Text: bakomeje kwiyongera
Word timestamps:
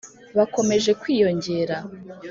bakomeje 0.37 0.91
kwiyongera 1.01 1.77